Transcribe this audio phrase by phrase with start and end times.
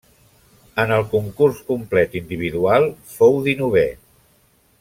[0.83, 3.89] En el concurs complet individual fou dinovè.